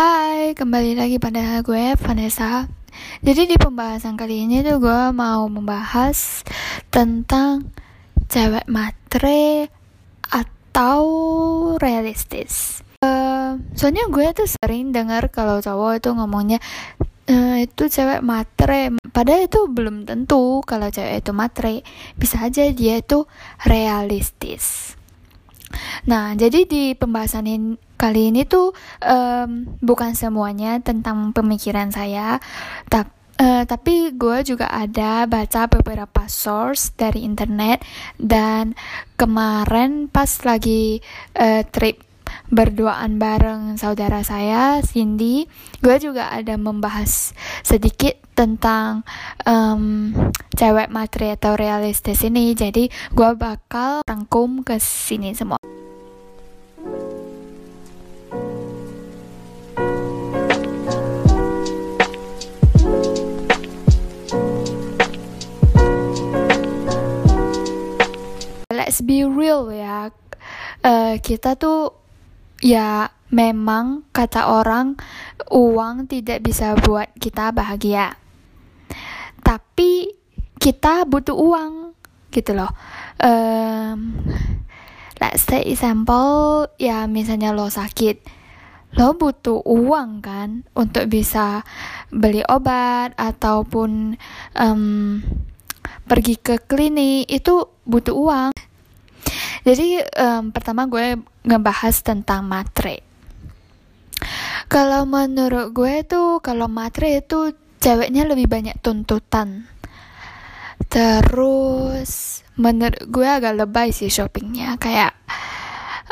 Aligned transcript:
Hai, 0.00 0.56
kembali 0.56 0.96
lagi 0.96 1.20
pada 1.20 1.60
gue 1.60 1.92
Vanessa. 2.00 2.64
Jadi 3.20 3.52
di 3.52 3.56
pembahasan 3.60 4.16
kali 4.16 4.48
ini 4.48 4.64
tuh 4.64 4.80
gue 4.80 5.12
mau 5.12 5.44
membahas 5.44 6.40
tentang 6.88 7.68
cewek 8.24 8.64
matre 8.64 9.68
atau 10.24 11.04
realistis. 11.76 12.80
Uh, 13.04 13.60
soalnya 13.76 14.08
gue 14.08 14.24
tuh 14.32 14.48
sering 14.48 14.88
dengar 14.88 15.28
kalau 15.28 15.60
cowok 15.60 16.00
itu 16.00 16.08
ngomongnya 16.16 16.64
uh, 17.28 17.60
itu 17.60 17.92
cewek 17.92 18.24
matre. 18.24 18.96
Padahal 19.12 19.52
itu 19.52 19.68
belum 19.68 20.08
tentu 20.08 20.64
kalau 20.64 20.88
cewek 20.88 21.20
itu 21.20 21.32
matre. 21.36 21.84
Bisa 22.16 22.40
aja 22.48 22.64
dia 22.72 23.04
itu 23.04 23.28
realistis. 23.68 24.96
Nah, 26.08 26.32
jadi 26.40 26.64
di 26.64 26.96
pembahasan 26.96 27.44
ini, 27.44 27.76
kali 28.00 28.32
ini 28.32 28.48
tuh 28.48 28.72
um, 29.04 29.68
bukan 29.84 30.16
semuanya 30.16 30.80
tentang 30.80 31.36
pemikiran 31.36 31.92
saya, 31.92 32.40
tapi 32.88 33.20
Uh, 33.40 33.64
tapi 33.64 34.12
gue 34.20 34.44
juga 34.44 34.68
ada 34.68 35.24
baca 35.24 35.64
beberapa 35.64 36.28
source 36.28 36.92
dari 36.92 37.24
internet 37.24 37.80
dan 38.20 38.76
kemarin 39.16 40.12
pas 40.12 40.28
lagi 40.44 41.00
uh, 41.40 41.64
trip 41.72 42.04
berduaan 42.52 43.16
bareng 43.16 43.80
saudara 43.80 44.20
saya 44.20 44.84
Cindy, 44.84 45.48
gue 45.80 45.96
juga 45.96 46.28
ada 46.28 46.60
membahas 46.60 47.32
sedikit 47.64 48.20
tentang 48.36 49.08
um, 49.48 50.12
cewek 50.52 50.92
materi 50.92 51.32
atau 51.32 51.56
realistis 51.56 52.20
ini. 52.20 52.52
Jadi 52.52 52.92
gue 53.16 53.30
bakal 53.40 54.04
rangkum 54.04 54.60
ke 54.68 54.76
sini 54.76 55.32
semua. 55.32 55.79
Be 69.02 69.24
real 69.26 69.68
ya. 69.72 70.12
Uh, 70.80 71.20
kita 71.20 71.56
tuh 71.56 71.92
ya 72.60 73.12
memang 73.32 74.04
kata 74.12 74.50
orang 74.50 74.98
uang 75.48 76.10
tidak 76.10 76.44
bisa 76.44 76.76
buat 76.76 77.08
kita 77.16 77.54
bahagia. 77.54 78.18
Tapi 79.40 80.12
kita 80.60 81.08
butuh 81.08 81.34
uang 81.34 81.96
gitu 82.30 82.52
loh. 82.54 82.70
Um, 83.18 84.20
let's 85.18 85.44
say 85.46 85.64
example 85.66 86.68
ya 86.76 87.08
misalnya 87.08 87.54
lo 87.56 87.70
sakit. 87.72 88.40
Lo 88.98 89.14
butuh 89.14 89.62
uang 89.62 90.18
kan 90.18 90.66
untuk 90.74 91.06
bisa 91.06 91.62
beli 92.10 92.42
obat 92.50 93.14
ataupun 93.14 94.18
um, 94.58 95.22
pergi 96.10 96.34
ke 96.42 96.58
klinik 96.66 97.30
itu 97.30 97.70
butuh 97.86 98.14
uang 98.18 98.50
jadi 99.60 100.04
um, 100.16 100.52
pertama 100.54 100.88
gue 100.88 101.20
ngebahas 101.44 101.94
tentang 102.00 102.48
matre. 102.48 103.04
Kalau 104.70 105.02
menurut 105.04 105.74
gue 105.74 106.06
tuh 106.06 106.38
kalau 106.40 106.70
matre 106.70 107.20
itu 107.20 107.52
ceweknya 107.82 108.28
lebih 108.28 108.46
banyak 108.46 108.76
tuntutan. 108.80 109.66
Terus 110.86 112.42
menurut 112.56 113.02
gue 113.08 113.26
agak 113.26 113.56
lebay 113.56 113.90
sih 113.90 114.12
shoppingnya 114.12 114.76
kayak 114.76 115.16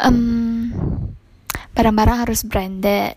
um, 0.02 0.72
barang-barang 1.72 2.28
harus 2.28 2.42
branded. 2.44 3.14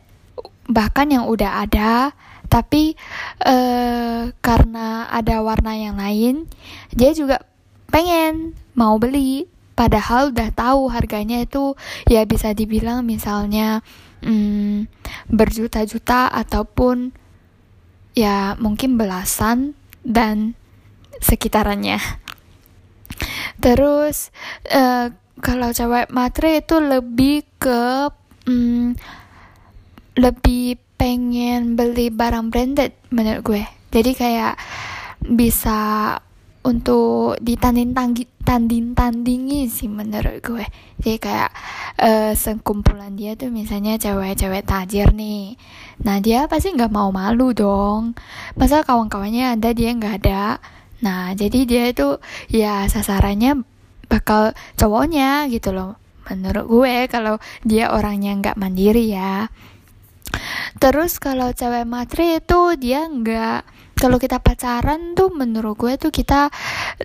Bahkan 0.72 1.08
yang 1.12 1.26
udah 1.28 1.66
ada 1.66 2.14
tapi 2.52 3.00
uh, 3.48 4.28
karena 4.44 5.08
ada 5.08 5.40
warna 5.40 5.72
yang 5.72 5.96
lain 5.96 6.52
dia 6.92 7.16
juga 7.16 7.40
pengen 7.88 8.60
mau 8.76 9.00
beli 9.00 9.48
padahal 9.74 10.36
udah 10.36 10.50
tahu 10.52 10.92
harganya 10.92 11.42
itu 11.42 11.74
ya 12.06 12.28
bisa 12.28 12.52
dibilang 12.52 13.04
misalnya 13.08 13.82
hmm, 14.22 14.88
berjuta-juta 15.32 16.30
ataupun 16.30 17.12
ya 18.14 18.60
mungkin 18.60 19.00
belasan 19.00 19.74
dan 20.04 20.56
sekitarannya. 21.22 22.00
Terus 23.62 24.34
uh, 24.74 25.14
kalau 25.42 25.70
cewek 25.74 26.10
matre 26.10 26.62
itu 26.62 26.82
lebih 26.82 27.46
ke 27.62 28.10
um, 28.50 28.98
lebih 30.18 30.82
pengen 30.98 31.74
beli 31.74 32.14
barang 32.14 32.54
branded 32.54 32.94
menurut 33.10 33.42
gue. 33.42 33.64
Jadi 33.92 34.12
kayak 34.14 34.56
bisa 35.22 36.18
untuk 36.62 37.42
ditanding 37.42 37.98
tanding 38.46 38.94
tandingi 38.94 39.66
sih 39.66 39.90
menurut 39.90 40.42
gue. 40.46 40.66
Jadi 41.02 41.18
kayak 41.18 41.52
uh, 41.98 42.32
sekumpulan 42.38 43.18
dia 43.18 43.34
tuh 43.34 43.50
misalnya 43.50 43.98
cewek-cewek 43.98 44.66
tajir 44.66 45.10
nih. 45.14 45.58
Nah 46.06 46.22
dia 46.22 46.46
pasti 46.46 46.74
nggak 46.74 46.94
mau 46.94 47.10
malu 47.10 47.54
dong. 47.54 48.14
Masa 48.54 48.86
kawan-kawannya 48.86 49.58
ada 49.58 49.74
dia 49.74 49.90
nggak 49.94 50.16
ada. 50.22 50.62
Nah 51.02 51.34
jadi 51.34 51.66
dia 51.66 51.84
itu 51.90 52.22
ya 52.54 52.86
sasarannya 52.86 53.66
bakal 54.06 54.54
cowoknya 54.78 55.50
gitu 55.50 55.74
loh 55.74 55.98
menurut 56.30 56.66
gue. 56.70 56.96
Kalau 57.10 57.42
dia 57.66 57.90
orangnya 57.90 58.38
nggak 58.38 58.60
mandiri 58.62 59.10
ya. 59.10 59.50
Terus 60.78 61.18
kalau 61.18 61.50
cewek 61.52 61.90
matri 61.90 62.38
itu 62.38 62.78
dia 62.78 63.10
nggak 63.10 63.62
kalau 64.02 64.18
kita 64.18 64.42
pacaran 64.42 65.14
tuh 65.14 65.30
menurut 65.30 65.78
gue 65.78 65.94
tuh 66.02 66.10
kita 66.10 66.50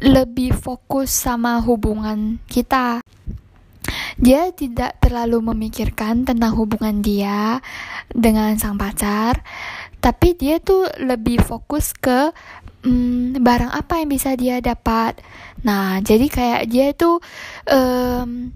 lebih 0.01 0.57
fokus 0.57 1.13
sama 1.13 1.61
hubungan 1.61 2.41
kita. 2.49 3.05
Dia 4.17 4.49
tidak 4.57 4.97
terlalu 5.05 5.53
memikirkan 5.53 6.25
tentang 6.25 6.57
hubungan 6.57 7.05
dia 7.05 7.61
dengan 8.09 8.57
sang 8.57 8.81
pacar 8.81 9.45
tapi 10.01 10.39
dia 10.39 10.57
tuh 10.63 10.89
lebih 11.03 11.43
fokus 11.43 11.91
ke 11.91 12.33
hmm, 12.87 13.43
barang 13.45 13.75
apa 13.77 14.01
yang 14.01 14.09
bisa 14.09 14.33
dia 14.39 14.65
dapat. 14.65 15.21
Nah 15.67 16.01
jadi 16.01 16.27
kayak 16.33 16.63
dia 16.71 16.97
tuh 16.97 17.21
um, 17.69 18.55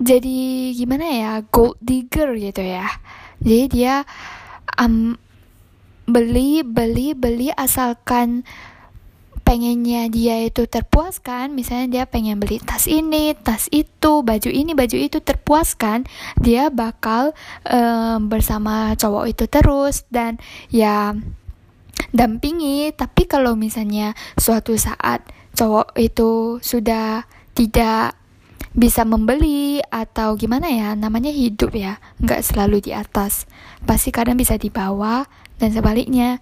jadi 0.00 0.72
gimana 0.74 1.06
ya 1.06 1.32
gold 1.52 1.78
digger 1.78 2.34
gitu 2.34 2.66
ya. 2.66 2.88
Jadi 3.44 3.64
dia 3.70 4.02
um, 4.74 5.14
beli 6.08 6.64
beli 6.64 7.12
beli 7.12 7.52
asalkan 7.52 8.48
pengennya 9.44 10.12
dia 10.12 10.44
itu 10.44 10.68
terpuaskan. 10.68 11.56
Misalnya 11.56 11.86
dia 11.88 12.04
pengen 12.04 12.36
beli 12.36 12.60
tas 12.60 12.84
ini 12.84 13.32
tas 13.36 13.68
itu 13.72 14.20
baju 14.24 14.50
ini 14.52 14.76
baju 14.76 14.96
itu 14.96 15.20
terpuaskan 15.24 16.04
dia 16.40 16.68
bakal 16.68 17.32
um, 17.64 18.28
bersama 18.28 18.92
cowok 18.96 19.24
itu 19.32 19.44
terus 19.48 20.04
dan 20.12 20.36
ya 20.68 21.16
dampingi. 22.12 22.92
Tapi 22.92 23.24
kalau 23.24 23.56
misalnya 23.56 24.12
suatu 24.36 24.76
saat 24.76 25.24
cowok 25.56 25.96
itu 25.96 26.60
sudah 26.60 27.24
tidak 27.56 28.16
bisa 28.78 29.02
membeli 29.02 29.82
atau 29.90 30.38
gimana 30.38 30.70
ya 30.70 30.94
namanya 30.94 31.34
hidup 31.34 31.74
ya 31.74 31.98
nggak 32.22 32.46
selalu 32.46 32.78
di 32.78 32.94
atas 32.94 33.50
pasti 33.82 34.14
kadang 34.14 34.38
bisa 34.38 34.54
di 34.54 34.70
bawah 34.70 35.26
dan 35.58 35.74
sebaliknya. 35.74 36.38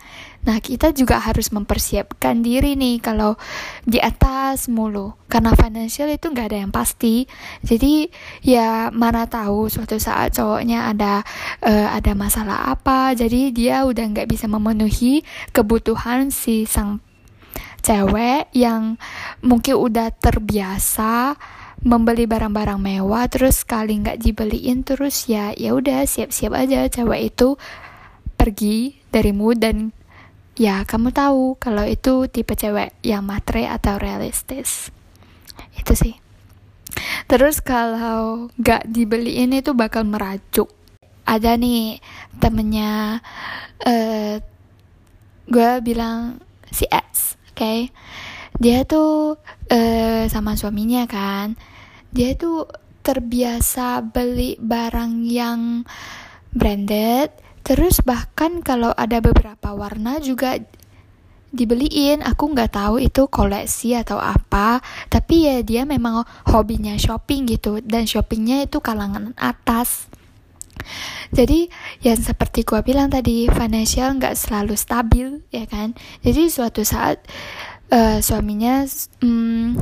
Nah, 0.46 0.62
kita 0.62 0.94
juga 0.94 1.18
harus 1.18 1.50
mempersiapkan 1.50 2.38
diri 2.38 2.78
nih 2.78 3.02
kalau 3.02 3.34
di 3.82 3.98
atas 3.98 4.70
mulu. 4.70 5.18
Karena 5.26 5.56
financial 5.58 6.06
itu 6.12 6.30
nggak 6.30 6.46
ada 6.54 6.58
yang 6.62 6.70
pasti. 6.70 7.26
Jadi, 7.66 8.06
ya 8.46 8.94
mana 8.94 9.26
tahu 9.26 9.66
suatu 9.66 9.98
saat 9.98 10.36
cowoknya 10.38 10.94
ada 10.94 11.26
uh, 11.66 11.88
ada 11.90 12.12
masalah 12.14 12.70
apa. 12.70 13.16
Jadi, 13.18 13.50
dia 13.50 13.82
udah 13.82 14.04
nggak 14.06 14.30
bisa 14.30 14.46
memenuhi 14.46 15.26
kebutuhan 15.50 16.30
si 16.30 16.68
sang 16.68 17.02
cewek 17.82 18.50
yang 18.50 18.98
mungkin 19.46 19.78
udah 19.78 20.10
terbiasa 20.10 21.38
membeli 21.86 22.26
barang-barang 22.26 22.82
mewah 22.82 23.30
terus 23.30 23.62
sekali 23.62 23.94
nggak 24.02 24.18
dibeliin 24.18 24.82
terus 24.82 25.30
ya 25.30 25.54
ya 25.54 25.70
udah 25.70 26.02
siap-siap 26.02 26.50
aja 26.50 26.90
cewek 26.90 27.30
itu 27.30 27.54
pergi 28.34 29.05
darimu 29.10 29.54
dan 29.56 29.92
ya 30.56 30.82
kamu 30.88 31.12
tahu 31.12 31.60
kalau 31.60 31.84
itu 31.84 32.26
tipe 32.32 32.56
cewek 32.56 32.96
yang 33.04 33.26
matre 33.26 33.68
atau 33.68 34.00
realistis. 34.00 34.90
Itu 35.76 35.92
sih. 35.92 36.16
Terus 37.28 37.60
kalau 37.60 38.48
gak 38.56 38.88
dibeliin 38.88 39.52
itu 39.52 39.76
bakal 39.76 40.06
merajuk. 40.06 40.72
Ada 41.26 41.58
nih 41.58 41.98
temennya 42.38 43.18
uh, 43.82 44.34
gue 45.46 45.70
bilang 45.82 46.38
si 46.70 46.86
X 46.86 47.34
oke? 47.50 47.58
Okay? 47.58 47.80
dia 48.56 48.88
tuh 48.88 49.36
uh, 49.68 50.24
sama 50.28 50.56
suaminya 50.56 51.04
kan. 51.04 51.56
Dia 52.12 52.32
tuh 52.38 52.64
terbiasa 53.04 54.02
beli 54.02 54.56
barang 54.58 55.22
yang 55.28 55.84
branded 56.50 57.30
terus 57.66 57.98
bahkan 58.06 58.62
kalau 58.62 58.94
ada 58.94 59.18
beberapa 59.18 59.74
warna 59.74 60.22
juga 60.22 60.62
dibeliin. 61.56 62.22
Aku 62.22 62.52
nggak 62.52 62.76
tahu 62.76 63.02
itu 63.02 63.26
koleksi 63.26 63.96
atau 63.96 64.20
apa 64.20 64.84
tapi 65.08 65.48
ya 65.48 65.56
dia 65.64 65.82
memang 65.88 66.22
hobinya 66.46 66.94
shopping 66.94 67.48
gitu 67.50 67.80
dan 67.82 68.04
shoppingnya 68.04 68.68
itu 68.68 68.78
kalangan 68.78 69.32
atas. 69.34 70.06
Jadi 71.34 71.66
yang 72.06 72.20
seperti 72.20 72.62
gua 72.62 72.84
bilang 72.84 73.10
tadi 73.10 73.50
financial 73.50 74.14
nggak 74.20 74.38
selalu 74.38 74.74
stabil 74.78 75.42
ya 75.50 75.66
kan? 75.66 75.96
Jadi 76.22 76.46
suatu 76.46 76.86
saat 76.86 77.18
uh, 77.90 78.22
suaminya 78.22 78.86
um, 79.24 79.74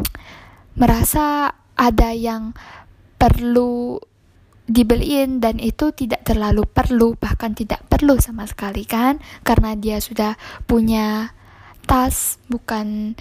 merasa 0.78 1.52
ada 1.74 2.10
yang 2.14 2.56
perlu 3.20 4.00
dibeliin 4.64 5.44
dan 5.44 5.60
itu 5.60 5.92
tidak 5.92 6.24
terlalu 6.24 6.64
perlu 6.64 7.14
bahkan 7.20 7.52
tidak 7.52 7.84
perlu 7.88 8.16
sama 8.20 8.48
sekali 8.48 8.88
kan? 8.88 9.20
Karena 9.44 9.76
dia 9.76 10.00
sudah 10.00 10.36
punya 10.64 11.32
tas 11.84 12.40
bukan 12.48 13.12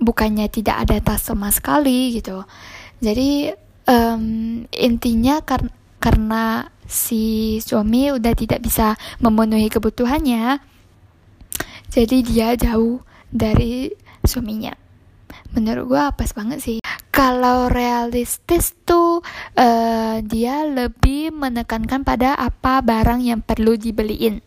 bukannya 0.00 0.46
tidak 0.52 0.84
ada 0.84 1.00
tas 1.00 1.24
sama 1.24 1.48
sekali 1.48 2.20
gitu. 2.20 2.44
Jadi 3.00 3.50
um, 3.88 4.24
intinya 4.68 5.40
kar 5.40 5.66
karena 6.02 6.68
si 6.84 7.56
suami 7.62 8.10
udah 8.12 8.34
tidak 8.34 8.60
bisa 8.60 8.98
memenuhi 9.22 9.70
kebutuhannya 9.70 10.60
jadi 11.92 12.24
dia 12.24 12.48
jauh 12.56 13.04
dari 13.28 13.92
suaminya. 14.24 14.72
Menurut 15.52 15.92
gue 15.92 16.04
pas 16.16 16.30
banget 16.32 16.58
sih 16.64 16.81
kalau 17.22 17.70
realistis 17.70 18.74
tuh 18.82 19.22
uh, 19.54 20.18
dia 20.26 20.66
lebih 20.66 21.30
menekankan 21.30 22.02
pada 22.02 22.34
apa 22.34 22.82
barang 22.82 23.22
yang 23.22 23.38
perlu 23.38 23.78
dibeliin 23.78 24.42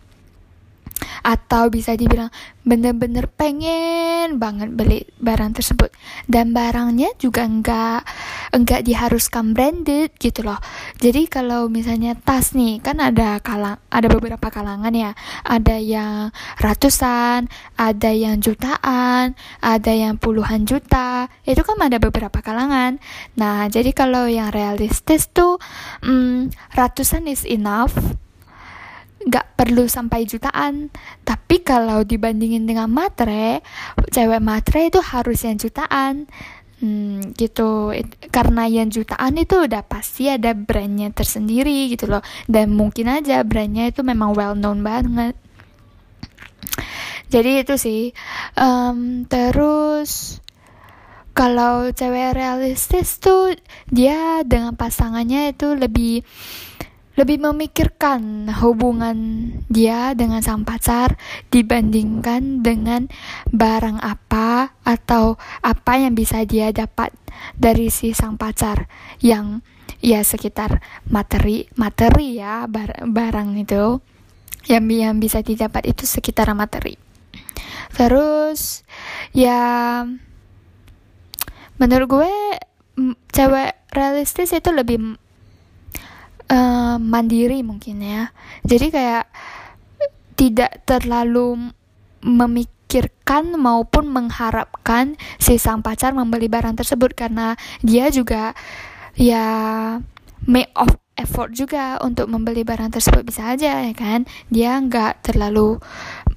atau 1.25 1.73
bisa 1.73 1.97
dibilang 1.97 2.29
bener-bener 2.61 3.25
pengen 3.25 4.37
banget 4.37 4.69
beli 4.77 5.09
barang 5.17 5.57
tersebut. 5.57 5.89
Dan 6.29 6.53
barangnya 6.53 7.17
juga 7.17 7.49
enggak 7.49 8.05
enggak 8.53 8.85
diharuskan 8.85 9.57
branded 9.57 10.13
gitu 10.21 10.45
loh. 10.45 10.61
Jadi 11.01 11.25
kalau 11.25 11.65
misalnya 11.65 12.13
tas 12.13 12.53
nih 12.53 12.77
kan 12.77 13.01
ada 13.01 13.41
kalang 13.41 13.81
ada 13.89 14.05
beberapa 14.05 14.53
kalangan 14.53 14.93
ya. 14.93 15.17
Ada 15.41 15.81
yang 15.81 16.29
ratusan 16.61 17.49
ada 17.73 18.11
yang 18.13 18.37
jutaan 18.37 19.33
ada 19.65 19.91
yang 19.93 20.21
puluhan 20.21 20.69
juta. 20.69 21.25
Itu 21.41 21.65
kan 21.65 21.81
ada 21.81 21.97
beberapa 21.97 22.37
kalangan. 22.45 23.01
Nah 23.33 23.65
jadi 23.65 23.89
kalau 23.97 24.29
yang 24.29 24.53
realistis 24.53 25.25
tuh 25.33 25.57
hmm, 26.05 26.53
ratusan 26.77 27.25
is 27.25 27.41
enough 27.49 27.97
nggak 29.25 29.57
perlu 29.57 29.89
sampai 29.89 30.29
jutaan. 30.29 30.93
Tapi 31.25 31.65
kalau 31.65 32.05
dibandingin 32.05 32.69
dengan 32.69 32.89
matre 32.89 33.65
cewek 34.13 34.41
matre 34.41 34.93
itu 34.93 35.01
harus 35.01 35.41
yang 35.43 35.57
jutaan. 35.57 36.29
Hmm, 36.75 37.33
gitu. 37.33 37.95
It, 37.95 38.29
karena 38.29 38.67
yang 38.69 38.91
jutaan 38.93 39.39
itu 39.41 39.65
udah 39.65 39.81
pasti 39.87 40.29
ada 40.29 40.53
brandnya 40.53 41.09
tersendiri 41.09 41.89
gitu 41.89 42.05
loh. 42.05 42.21
Dan 42.45 42.77
mungkin 42.77 43.09
aja 43.09 43.41
brandnya 43.41 43.89
itu 43.89 44.05
memang 44.05 44.37
well 44.37 44.53
known 44.53 44.85
banget. 44.85 45.33
Jadi 47.33 47.65
itu 47.65 47.75
sih. 47.75 48.01
Um, 48.53 49.25
terus 49.25 50.39
kalau 51.35 51.91
cewek 51.91 52.31
realistis 52.31 53.19
tuh 53.19 53.59
dia 53.91 54.39
dengan 54.47 54.71
pasangannya 54.79 55.51
itu 55.51 55.75
lebih 55.75 56.23
lebih 57.15 57.39
memikirkan 57.39 58.51
hubungan 58.59 59.49
dia 59.71 60.11
dengan 60.11 60.43
sang 60.43 60.67
pacar 60.67 61.15
dibandingkan 61.47 62.59
dengan 62.59 63.07
barang 63.55 64.03
apa 64.03 64.75
atau 64.83 65.39
apa 65.63 65.93
yang 65.95 66.11
bisa 66.11 66.43
dia 66.43 66.75
dapat 66.75 67.15
dari 67.55 67.87
si 67.87 68.11
sang 68.11 68.35
pacar 68.35 68.91
yang 69.23 69.63
ya 70.03 70.21
sekitar 70.21 70.83
materi 71.07 71.71
materi 71.79 72.39
ya 72.39 72.67
bar, 72.67 73.07
barang 73.07 73.55
itu. 73.59 74.03
Yang 74.65 74.85
yang 74.97 75.21
bisa 75.21 75.45
didapat 75.45 75.85
itu 75.93 76.09
sekitar 76.09 76.49
materi. 76.57 76.97
Terus 77.93 78.81
ya 79.29 80.01
menurut 81.77 82.07
gue 82.09 82.33
cewek 83.29 83.71
realistis 83.93 84.57
itu 84.57 84.73
lebih 84.73 85.21
uh, 86.49 86.97
mandiri 86.99 87.61
mungkin 87.61 88.01
ya. 88.01 88.29
Jadi 88.65 88.91
kayak 88.91 89.25
tidak 90.35 90.83
terlalu 90.83 91.71
memikirkan 92.25 93.55
maupun 93.55 94.09
mengharapkan 94.11 95.15
si 95.39 95.55
sang 95.61 95.85
pacar 95.85 96.11
membeli 96.11 96.49
barang 96.51 96.75
tersebut 96.75 97.15
karena 97.15 97.55
dia 97.85 98.11
juga 98.11 98.57
ya 99.15 99.45
make 100.45 100.73
of 100.75 100.91
effort 101.15 101.55
juga 101.55 101.95
untuk 102.03 102.27
membeli 102.27 102.67
barang 102.67 102.91
tersebut. 102.91 103.23
Bisa 103.23 103.55
aja 103.55 103.81
ya 103.87 103.93
kan? 103.95 104.27
Dia 104.51 104.77
nggak 104.83 105.23
terlalu 105.31 105.79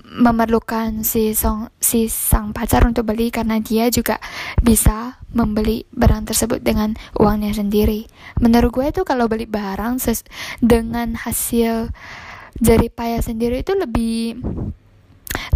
memerlukan 0.08 1.04
si 1.04 1.36
song 1.36 1.68
si 1.76 2.08
sang 2.08 2.56
pacar 2.56 2.88
untuk 2.88 3.04
beli 3.12 3.28
karena 3.28 3.60
dia 3.60 3.92
juga 3.92 4.16
bisa 4.64 5.20
membeli 5.36 5.84
barang 5.92 6.32
tersebut 6.32 6.64
dengan 6.64 6.96
uangnya 7.20 7.52
sendiri. 7.52 8.08
Menurut 8.40 8.72
gue 8.72 8.86
itu 8.88 9.02
kalau 9.04 9.28
beli 9.28 9.44
barang 9.44 10.00
ses 10.00 10.24
dengan 10.64 11.12
hasil 11.12 11.92
dari 12.56 12.88
payah 12.88 13.20
sendiri 13.20 13.60
itu 13.60 13.76
lebih 13.76 14.40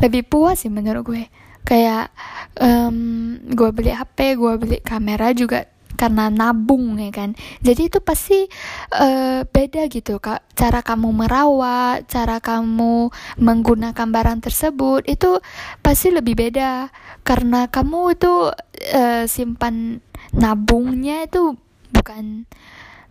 lebih 0.04 0.22
puas 0.28 0.60
sih 0.62 0.70
menurut 0.70 1.02
gue. 1.08 1.24
Kayak 1.62 2.12
um, 2.60 3.38
gue 3.48 3.70
beli 3.72 3.94
HP, 3.94 4.36
gue 4.36 4.52
beli 4.60 4.78
kamera 4.84 5.32
juga 5.32 5.64
karena 5.94 6.28
nabung 6.28 6.98
ya 6.98 7.12
kan? 7.12 7.36
Jadi 7.60 7.88
itu 7.88 7.98
pasti 8.02 8.48
uh, 8.96 9.44
beda 9.46 9.86
gitu 9.88 10.18
kak. 10.18 10.42
Cara 10.56 10.80
kamu 10.80 11.08
merawat 11.12 12.08
cara 12.08 12.38
kamu 12.42 13.08
menggunakan 13.38 14.08
barang 14.08 14.40
tersebut 14.44 15.06
itu 15.06 15.38
pasti 15.80 16.10
lebih 16.10 16.34
beda. 16.38 16.90
Karena 17.22 17.70
kamu 17.70 18.18
itu 18.18 18.50
uh, 18.94 19.24
simpan 19.30 20.02
nabungnya 20.34 21.28
itu 21.28 21.54
bukan 21.92 22.48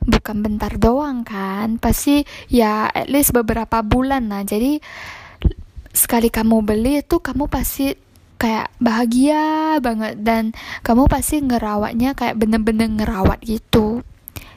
bukan 0.01 0.37
bentar 0.41 0.75
doang 0.81 1.23
kan? 1.23 1.77
Pasti 1.77 2.25
ya 2.49 2.89
at 2.89 3.07
least 3.07 3.31
beberapa 3.31 3.85
bulan 3.85 4.27
lah. 4.29 4.43
Jadi 4.43 4.81
sekali 5.91 6.31
kamu 6.31 6.63
beli 6.63 7.03
itu 7.03 7.19
kamu 7.19 7.51
pasti 7.51 8.10
kayak 8.41 8.73
bahagia 8.81 9.77
banget 9.77 10.17
dan 10.25 10.57
kamu 10.81 11.05
pasti 11.05 11.45
ngerawatnya 11.45 12.17
kayak 12.17 12.41
bener-bener 12.41 12.89
ngerawat 12.89 13.37
gitu. 13.45 14.01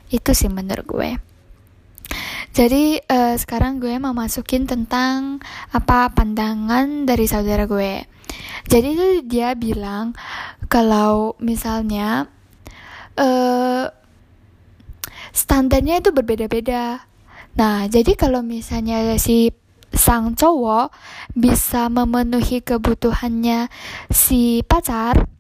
Itu 0.08 0.32
sih 0.32 0.48
menurut 0.48 0.88
gue. 0.88 1.10
Jadi 2.54 3.02
uh, 3.02 3.34
sekarang 3.36 3.82
gue 3.82 3.92
mau 4.00 4.16
masukin 4.16 4.64
tentang 4.64 5.42
apa 5.74 6.08
pandangan 6.16 7.04
dari 7.04 7.28
saudara 7.28 7.68
gue. 7.68 8.08
Jadi 8.70 8.88
itu 8.94 9.06
dia 9.28 9.52
bilang 9.52 10.16
kalau 10.72 11.36
misalnya 11.42 12.30
uh, 13.20 13.84
standarnya 15.34 16.00
itu 16.00 16.14
berbeda-beda. 16.14 17.04
Nah 17.58 17.90
jadi 17.90 18.14
kalau 18.16 18.40
misalnya 18.40 19.18
si 19.18 19.50
sang 19.94 20.34
cowok 20.34 20.90
bisa 21.32 21.86
memenuhi 21.88 22.60
kebutuhannya 22.60 23.70
si 24.10 24.60
pacar 24.66 25.30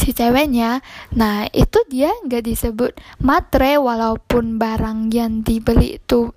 si 0.00 0.16
ceweknya. 0.16 0.80
Nah 1.12 1.44
itu 1.52 1.84
dia 1.90 2.12
nggak 2.24 2.48
disebut 2.48 2.92
matre 3.20 3.76
walaupun 3.76 4.56
barang 4.56 5.12
yang 5.12 5.44
dibeli 5.44 6.00
itu 6.00 6.32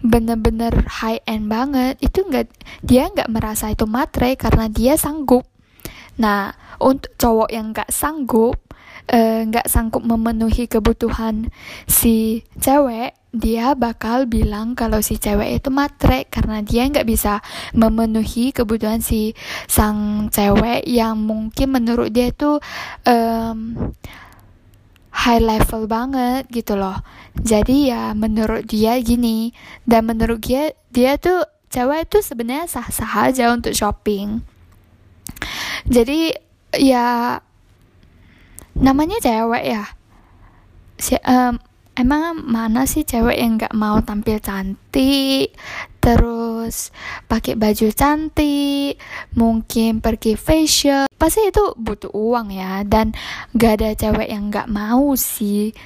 bener-bener 0.00 0.86
high 1.02 1.22
end 1.26 1.50
banget. 1.50 1.98
Itu 1.98 2.26
nggak 2.26 2.46
dia 2.86 3.10
nggak 3.10 3.30
merasa 3.32 3.74
itu 3.74 3.84
matre 3.90 4.38
karena 4.38 4.70
dia 4.70 4.94
sanggup. 4.94 5.42
Nah 6.22 6.54
untuk 6.78 7.10
cowok 7.18 7.50
yang 7.50 7.74
nggak 7.74 7.90
sanggup 7.90 8.56
nggak 9.10 9.66
uh, 9.66 9.70
sanggup 9.70 10.06
memenuhi 10.06 10.70
kebutuhan 10.70 11.50
si 11.90 12.46
cewek 12.62 13.18
dia 13.30 13.78
bakal 13.78 14.26
bilang 14.26 14.74
kalau 14.74 14.98
si 15.02 15.14
cewek 15.18 15.62
itu 15.62 15.70
matre 15.70 16.26
karena 16.26 16.62
dia 16.66 16.86
nggak 16.90 17.06
bisa 17.06 17.38
memenuhi 17.74 18.50
kebutuhan 18.50 18.98
si 18.98 19.38
sang 19.70 20.30
cewek 20.34 20.82
yang 20.86 21.18
mungkin 21.22 21.70
menurut 21.70 22.10
dia 22.10 22.34
itu 22.34 22.58
um, 23.06 23.94
high 25.14 25.42
level 25.42 25.86
banget 25.86 26.46
gitu 26.50 26.74
loh. 26.74 27.02
Jadi 27.38 27.90
ya 27.94 28.14
menurut 28.18 28.66
dia 28.66 28.98
gini 28.98 29.54
dan 29.86 30.10
menurut 30.10 30.42
dia 30.42 30.74
dia 30.90 31.14
tuh 31.18 31.46
cewek 31.70 32.10
itu 32.10 32.18
sebenarnya 32.22 32.66
sah-sah 32.66 33.30
aja 33.30 33.54
untuk 33.54 33.74
shopping. 33.74 34.42
Jadi 35.86 36.34
ya 36.74 37.38
namanya 38.76 39.18
cewek 39.22 39.64
ya 39.66 39.84
si, 41.00 41.16
um, 41.24 41.56
emang 41.96 42.44
mana 42.44 42.84
sih 42.84 43.02
cewek 43.02 43.36
yang 43.40 43.58
gak 43.58 43.74
mau 43.74 43.98
tampil 44.04 44.38
cantik 44.38 45.56
terus 46.00 46.96
pakai 47.28 47.60
baju 47.60 47.92
cantik, 47.92 48.96
mungkin 49.36 50.00
pergi 50.00 50.32
facial, 50.32 51.04
pasti 51.20 51.52
itu 51.52 51.76
butuh 51.76 52.08
uang 52.16 52.56
ya, 52.56 52.80
dan 52.88 53.12
gak 53.52 53.84
ada 53.84 53.92
cewek 53.92 54.32
yang 54.32 54.48
gak 54.48 54.66
mau 54.72 55.12
sih. 55.12 55.76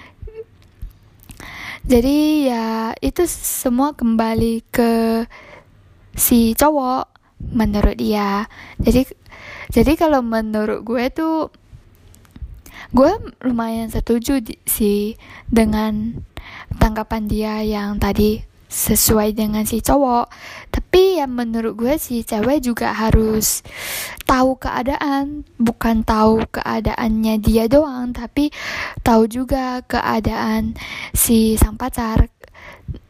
Jadi 1.85 2.49
ya 2.49 2.97
itu 3.03 3.29
semua 3.29 3.93
kembali 3.93 4.64
ke 4.73 5.26
si 6.17 6.57
cowok 6.57 7.11
menurut 7.53 7.99
dia. 8.00 8.49
Jadi 8.81 9.05
jadi 9.69 9.93
kalau 9.99 10.25
menurut 10.25 10.81
gue 10.81 11.05
tuh 11.12 11.53
gue 12.95 13.13
lumayan 13.43 13.91
setuju 13.91 14.39
sih 14.71 15.19
dengan 15.51 16.23
tanggapan 16.79 17.27
dia 17.27 17.59
yang 17.67 17.99
tadi 17.99 18.47
sesuai 18.71 19.35
dengan 19.35 19.67
si 19.67 19.83
cowok. 19.83 20.31
Tapi 20.71 21.19
ya 21.19 21.27
menurut 21.27 21.75
gue 21.75 21.95
si 21.99 22.23
cewek 22.23 22.63
juga 22.63 22.95
harus 22.95 23.67
tahu 24.27 24.55
keadaan 24.59 25.43
bukan 25.59 26.07
tahu 26.07 26.47
keadaannya 26.55 27.43
dia 27.43 27.67
doang 27.67 28.15
tapi 28.15 28.55
tahu 29.03 29.27
juga 29.27 29.83
keadaan 29.87 30.79
si 31.11 31.59
sang 31.59 31.75
pacar. 31.75 32.31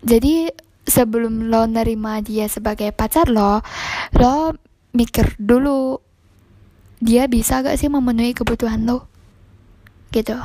Jadi 0.01 0.49
sebelum 0.85 1.53
lo 1.53 1.69
nerima 1.69 2.25
dia 2.25 2.49
sebagai 2.49 2.93
pacar 2.93 3.29
lo 3.29 3.61
lo 4.17 4.57
mikir 4.97 5.37
dulu 5.41 6.01
dia 7.05 7.29
bisa 7.29 7.61
gak 7.61 7.77
sih 7.77 7.89
memenuhi 7.89 8.37
kebutuhan 8.37 8.85
lo 8.85 9.14
gitu. 10.15 10.39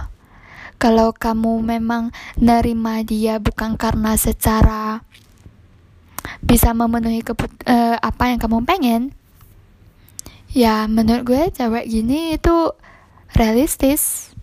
Kalau 0.82 1.14
kamu 1.14 1.62
memang 1.62 2.10
nerima 2.40 3.06
dia 3.06 3.38
bukan 3.38 3.78
karena 3.78 4.18
secara 4.18 5.04
bisa 6.42 6.72
memenuhi 6.74 7.22
kebut 7.22 7.52
uh, 7.68 8.00
apa 8.00 8.32
yang 8.32 8.40
kamu 8.40 8.64
pengen 8.64 9.02
ya 10.50 10.90
menurut 10.90 11.24
gue 11.26 11.42
cewek 11.54 11.86
gini 11.86 12.34
itu 12.36 12.74
realistis. 13.38 14.34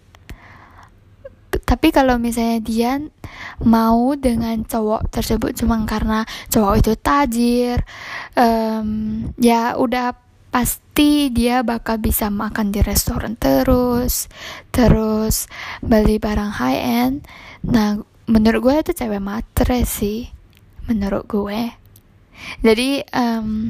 Tapi 1.57 1.89
kalau 1.91 2.21
misalnya 2.21 2.61
dia 2.61 2.93
mau 3.65 4.13
dengan 4.15 4.61
cowok 4.63 5.09
tersebut 5.09 5.57
cuma 5.57 5.81
karena 5.89 6.23
cowok 6.53 6.75
itu 6.85 6.93
tajir 7.01 7.81
um, 8.37 9.25
ya 9.41 9.75
udah 9.75 10.26
pasti 10.57 11.29
dia 11.29 11.61
bakal 11.61 12.01
bisa 12.01 12.33
makan 12.33 12.73
di 12.73 12.81
restoran 12.81 13.37
terus 13.37 14.33
terus 14.73 15.53
beli 15.85 16.17
barang 16.17 16.57
high 16.57 16.81
end. 16.81 17.29
Nah 17.61 18.01
menurut 18.25 18.65
gue 18.65 18.75
itu 18.81 18.97
cewek 18.97 19.21
matre 19.21 19.85
sih 19.85 20.33
menurut 20.89 21.29
gue. 21.29 21.77
Jadi 22.65 23.05
um, 23.13 23.69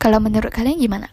kalau 0.00 0.16
menurut 0.16 0.48
kalian 0.48 0.80
gimana? 0.80 1.12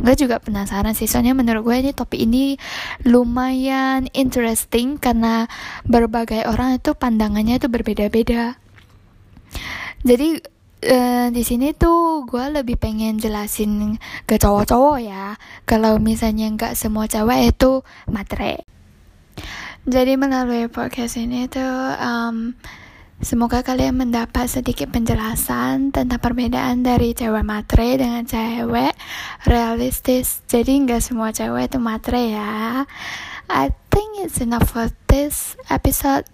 Gue 0.00 0.16
juga 0.16 0.40
penasaran 0.40 0.96
sih 0.96 1.04
soalnya 1.04 1.36
menurut 1.36 1.68
gue 1.68 1.76
ini 1.84 1.92
topik 1.92 2.16
ini 2.16 2.56
lumayan 3.04 4.08
interesting 4.16 4.96
karena 4.96 5.44
berbagai 5.84 6.48
orang 6.48 6.80
itu 6.80 6.96
pandangannya 6.96 7.60
itu 7.60 7.68
berbeda-beda. 7.68 8.56
Jadi 10.08 10.40
uh, 10.84 11.26
di 11.34 11.42
sini 11.42 11.74
tuh 11.74 12.22
gue 12.28 12.44
lebih 12.54 12.78
pengen 12.78 13.18
jelasin 13.18 13.98
ke 14.28 14.38
cowok-cowok 14.38 14.98
ya. 15.02 15.34
Kalau 15.66 15.98
misalnya 15.98 16.50
nggak 16.54 16.78
semua 16.78 17.10
cewek 17.10 17.54
itu 17.56 17.82
matre. 18.10 18.62
Jadi 19.88 20.20
melalui 20.20 20.68
podcast 20.68 21.16
ini 21.16 21.48
tuh 21.48 21.96
um, 21.96 22.52
semoga 23.24 23.64
kalian 23.64 23.96
mendapat 23.96 24.46
sedikit 24.46 24.92
penjelasan 24.92 25.90
tentang 25.90 26.20
perbedaan 26.20 26.84
dari 26.84 27.16
cewek 27.16 27.46
matre 27.46 27.96
dengan 27.96 28.28
cewek 28.28 28.92
realistis. 29.48 30.44
Jadi 30.44 30.84
nggak 30.84 31.00
semua 31.00 31.32
cewek 31.32 31.72
itu 31.72 31.78
matre 31.80 32.36
ya. 32.36 32.84
I 33.48 33.72
think 33.88 34.20
it's 34.20 34.44
enough 34.44 34.68
for 34.68 34.92
this 35.08 35.56
episode. 35.72 36.28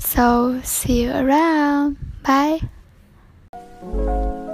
So 0.00 0.56
see 0.64 1.04
you 1.04 1.12
around. 1.12 2.00
Bye 2.24 2.77
Thank 3.80 3.92
you. 3.92 4.47